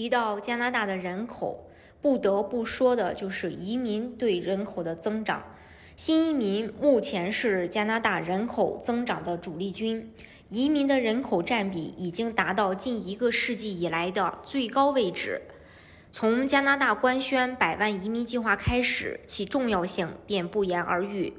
[0.00, 1.68] 提到加拿大的人口，
[2.00, 5.44] 不得不说的就是移民对人口的增长。
[5.94, 10.10] 新移民目前是加拿大人口增长的主力军，
[10.48, 15.42] 移民的人口占比已经达到近一个世纪以来的最高位置。
[16.10, 21.34] 从加拿大官宣百万移民计划开始，其重要性便不言而喻。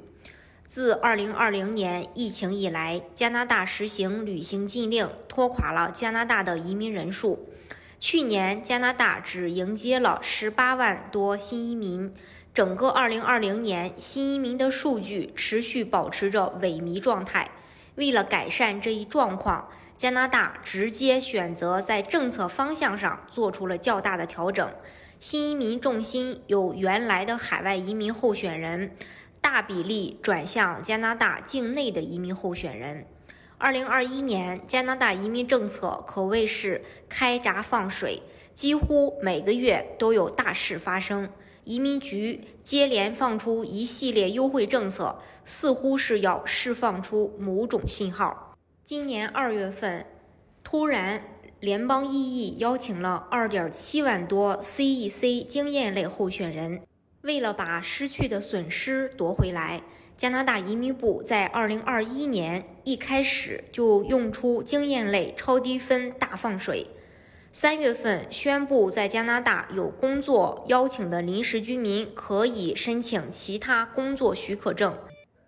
[0.64, 7.48] 自2020年疫情以来，加拿大实行旅行禁令，拖垮了加拿大的移民人数。
[8.04, 12.12] 去年，加拿大只迎接了十八万多新移民。
[12.52, 17.52] 整个2020年，新移民的数据持续保持着萎靡状态。
[17.94, 24.68] 为了改善这一状况，加拿大直接选择在政策方向上做出了较大的调整。
[25.20, 28.96] 新移民重心由原来的海外移民候选人，
[29.40, 33.06] 大比例转向加拿大境内的移民候选人。
[33.62, 38.20] 二零二一年，加拿大移民政策可谓是开闸放水，
[38.52, 41.30] 几乎每个月都有大事发生。
[41.62, 48.56] 移民局接连放出一系列优惠政策，似乎是要释放出某种信号。
[48.84, 50.06] 今年二月份，
[50.64, 51.22] 突然
[51.60, 56.82] 联邦 EE 邀请了二点七万多 CEC 经验类候选人，
[57.20, 59.84] 为了把失去的损失夺回来。
[60.22, 66.86] 加拿大移民部在二零二一年一开始就用出经验类超低分大放水。
[67.50, 74.96] 三月份宣布，在加拿大有工作邀请的临时居民可以申请其他工作许可证。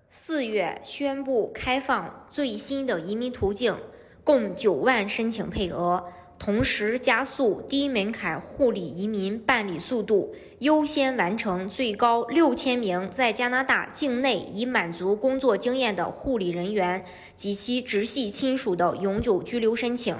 [0.09, 3.77] 四月宣布开放最新的移民途径，
[4.25, 6.05] 共九万申请配额。
[6.45, 17.03] 同时加速低门槛护理移民办理速度，优先完成最高六千名在加拿大境内已满足工作经验的护理人员
[17.35, 20.15] 及其直系亲属的永久居留申请。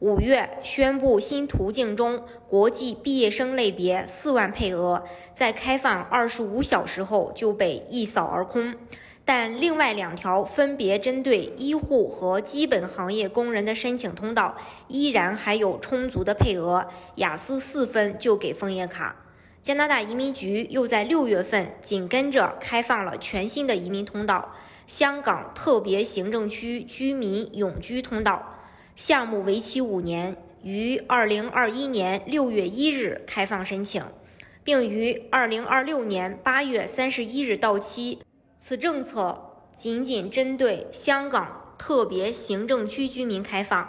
[0.00, 8.74] 五月宣布新途径中国际毕业生类别四万配额，在开放二十五小时后就被一扫而空。
[9.24, 14.56] 但另外两条分别针对医护和基本行业工人的申请通道，
[14.88, 19.16] 依然还有充足的配额，雅思四分就给枫叶卡。
[19.62, 24.54] 加拿大移民局又在六月份紧跟着开放了全新的移民通道——
[24.86, 28.55] 香港特别行政区居民永居通道，
[28.96, 34.02] 项目为期五年，于二零二一年六月一日开放申请，
[34.64, 38.20] 并于二零二六年八月三十一日到期。
[38.56, 43.86] 此政策仅仅针对香港特别行政区居民开放。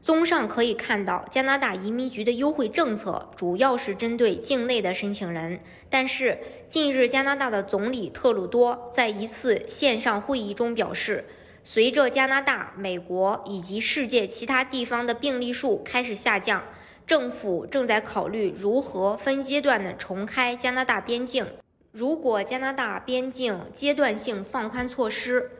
[0.00, 5.58] 综上可以看到，加拿大移民局的优惠政策主要是针对境内的申请人。
[5.90, 11.24] 但是，近日加拿大的总理特鲁多在一次线上会议中表示，
[11.68, 16.62] 随着加拿大、美国以及世界其他地方的病例数开始下降，
[17.04, 21.44] 政府正在考虑如何分阶段的重开加拿大边境。
[21.90, 25.50] 如果加拿大边境阶段性放宽措施，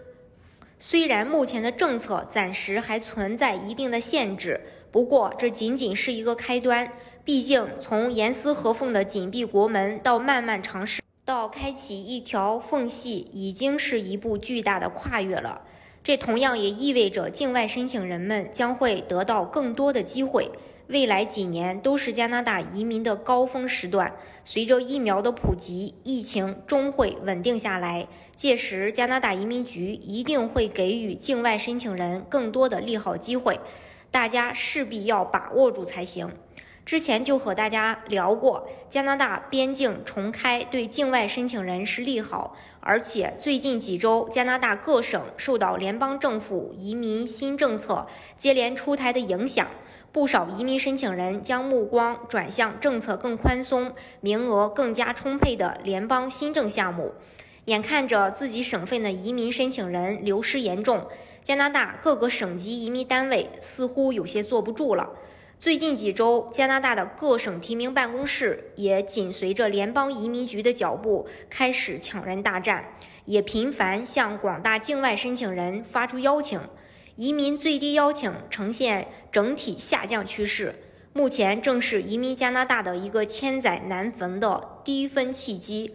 [0.79, 4.61] 虽然目前的政策暂时还存在一定的限制，
[4.93, 6.93] 不过这仅仅是一个开端。
[7.25, 15.63] 毕竟，从严丝合缝的紧闭国门到慢慢尝试，到开启一条缝隙，已经是一步巨大的跨越了。
[16.07, 20.49] 这同样也意味着境外申请人们将会得到更多的机会。
[20.87, 24.15] 未来几年都是加拿大移民的高峰时段。
[24.45, 28.07] 随着疫苗的普及，疫情终会稳定下来。
[28.37, 33.59] 届时，加拿大移民局一定会给予境外申请人更多的利好机会，
[34.13, 36.31] 大家势必要把握住才行。
[36.87, 48.07] 之前就和大家聊过，加拿大边境重开对境外申请人是利好，而且最近几周，加拿大各省受到联邦政府移民新政策
[48.39, 49.67] 接连出台的影响。
[50.13, 57.15] 不少移民申请人将目光转向政策更宽松、名额更加充沛的联邦新政项目。
[57.65, 61.09] 眼看着自己省份的移民申请人流失严重，
[61.43, 65.11] 加拿大各个省级移民单位似乎有些坐不住了。
[65.59, 72.93] 最近几周，加拿大的各省提名办公室也紧随着联邦移民局的脚步开始抢人大战，
[73.25, 76.61] 也频繁向广大境外申请人发出邀请。
[77.17, 80.75] 移民最低邀请呈现整体下降趋势，
[81.15, 85.95] 目前正是移民加拿大的一个千载难逢的低分契机。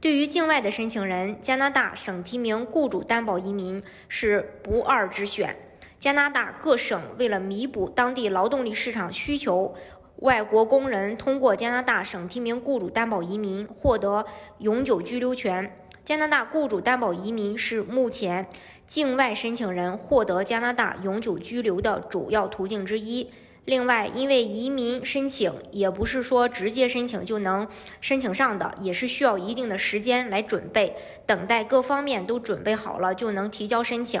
[0.00, 5.54] 对于境外的申请人，加拿大省提名雇主担保移民是不二之选。
[6.02, 9.72] 加拿大各省为了弥补当地劳动力市场需求，
[10.16, 14.26] 外国工人通过加拿大省提名雇主担保移民获得
[14.58, 15.78] 永久居留权。
[16.04, 18.48] 加拿大雇主担保移民是目前
[18.88, 23.30] 境外申请人获得加拿大永久居留的主要途径之一。
[23.64, 27.68] 另外，因为移民申请也不是说直接申请就能
[28.00, 34.20] 申请上的，也是需要一定的时间来准备，等待各方面都准备好了就能提交申请。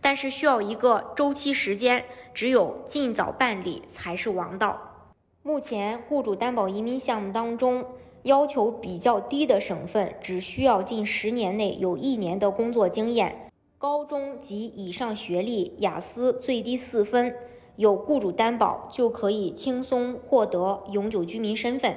[0.00, 4.80] 但是需要一个周期时间，只有尽早办理才是王道。
[5.42, 7.84] 目前，雇主担保移民项目当中
[8.24, 17.34] 要求比较低的省份，只需要近十年内有一年的工作经验，高中及以上学历，雅思最低四分。
[17.76, 21.96] 有雇主担保就可以轻松获得永久居民身份。